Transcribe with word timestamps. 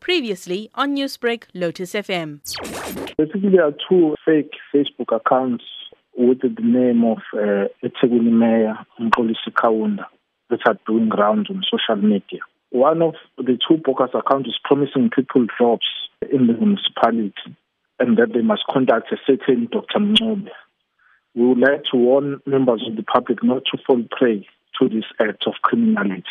Previously 0.00 0.70
on 0.74 0.96
Newsbreak, 0.96 1.44
Lotus 1.54 1.92
FM. 1.92 2.40
Basically, 3.16 3.50
there 3.50 3.66
are 3.66 3.74
two 3.88 4.14
fake 4.24 4.52
Facebook 4.74 5.14
accounts 5.14 5.64
with 6.16 6.40
the 6.40 6.54
name 6.60 7.04
of 7.04 7.18
uh, 7.34 7.68
eThekwini 7.82 8.32
Mayor 8.32 8.76
Mxolisi 9.00 9.52
Kaunda 9.52 10.06
that 10.50 10.60
are 10.66 10.78
doing 10.86 11.08
rounds 11.10 11.48
on 11.50 11.62
social 11.70 12.02
media. 12.02 12.40
One 12.70 13.02
of 13.02 13.14
the 13.36 13.58
two 13.68 13.76
bogus 13.84 14.10
accounts 14.14 14.48
is 14.48 14.58
promising 14.64 15.10
people 15.14 15.46
jobs 15.58 15.86
in 16.32 16.46
the 16.46 16.54
municipality 16.54 17.56
and 17.98 18.16
that 18.16 18.32
they 18.32 18.42
must 18.42 18.62
contact 18.70 19.12
a 19.12 19.16
certain 19.26 19.68
Dr. 19.70 19.98
Mncube. 19.98 20.48
We 21.34 21.46
would 21.46 21.58
like 21.58 21.84
to 21.92 21.96
warn 21.96 22.40
members 22.46 22.82
of 22.88 22.96
the 22.96 23.02
public 23.02 23.42
not 23.42 23.62
to 23.70 23.78
fall 23.86 24.02
prey 24.10 24.46
to 24.80 24.88
this 24.88 25.04
act 25.20 25.44
of 25.46 25.54
criminality. 25.62 26.24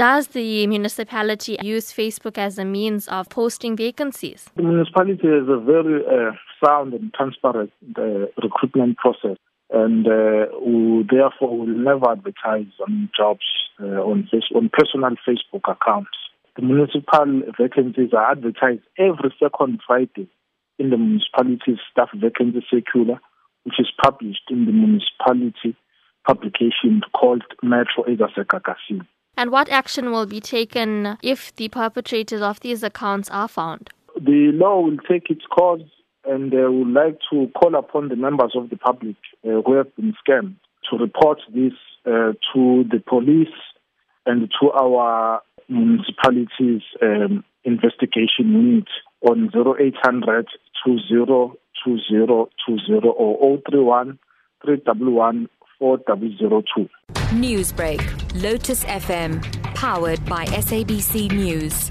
Does 0.00 0.28
the 0.28 0.66
municipality 0.66 1.58
use 1.60 1.92
Facebook 1.92 2.38
as 2.38 2.56
a 2.56 2.64
means 2.64 3.06
of 3.08 3.28
posting 3.28 3.76
vacancies? 3.76 4.48
The 4.56 4.62
municipality 4.62 5.28
has 5.28 5.46
a 5.46 5.60
very 5.60 6.00
uh, 6.06 6.32
sound 6.64 6.94
and 6.94 7.12
transparent 7.12 7.70
uh, 7.98 8.32
recruitment 8.42 8.96
process, 8.96 9.36
and 9.68 10.06
uh, 10.06 10.46
we 10.64 11.06
therefore 11.10 11.58
will 11.58 11.66
never 11.66 12.12
advertise 12.12 12.72
on 12.80 13.10
jobs 13.14 13.44
uh, 13.78 14.00
on, 14.00 14.26
on 14.54 14.70
personal 14.72 15.16
Facebook 15.28 15.70
accounts. 15.70 16.16
The 16.56 16.62
municipal 16.62 17.42
vacancies 17.60 18.14
are 18.14 18.30
advertised 18.30 18.80
every 18.96 19.34
second 19.38 19.80
Friday 19.86 20.30
in 20.78 20.88
the 20.88 20.96
municipality's 20.96 21.76
staff 21.92 22.08
vacancy 22.14 22.64
circular, 22.70 23.20
which 23.64 23.78
is 23.78 23.92
published 24.02 24.48
in 24.48 24.64
the 24.64 24.72
municipality 24.72 25.76
publication 26.26 27.02
called 27.12 27.44
Metro 27.62 28.04
Ezasekakasi. 28.08 29.04
And 29.40 29.50
what 29.50 29.70
action 29.70 30.10
will 30.10 30.26
be 30.26 30.38
taken 30.38 31.16
if 31.22 31.56
the 31.56 31.70
perpetrators 31.70 32.42
of 32.42 32.60
these 32.60 32.82
accounts 32.82 33.30
are 33.30 33.48
found? 33.48 33.88
The 34.14 34.50
law 34.52 34.82
will 34.82 34.98
take 35.08 35.30
its 35.30 35.46
course 35.46 35.80
and 36.26 36.52
uh, 36.52 36.70
would 36.70 36.92
like 36.92 37.18
to 37.30 37.50
call 37.58 37.74
upon 37.74 38.10
the 38.10 38.16
members 38.16 38.52
of 38.54 38.68
the 38.68 38.76
public 38.76 39.16
uh, 39.46 39.62
who 39.64 39.76
have 39.78 39.96
been 39.96 40.12
scammed 40.20 40.56
to 40.90 40.98
report 40.98 41.38
this 41.54 41.72
uh, 42.04 42.32
to 42.52 42.84
the 42.92 43.02
police 43.08 43.48
and 44.26 44.52
to 44.60 44.72
our 44.72 45.40
municipality's 45.70 46.82
um, 47.00 47.42
investigation 47.64 48.52
unit 48.52 48.88
on 49.22 49.50
0800 49.56 50.48
202020 50.84 52.26
or 52.28 53.58
031 53.64 54.18
311 54.62 55.48
4002. 55.78 56.88
Newsbreak, 57.32 58.19
Lotus 58.34 58.84
FM, 58.84 59.42
powered 59.74 60.24
by 60.26 60.44
SABC 60.44 61.32
News. 61.32 61.90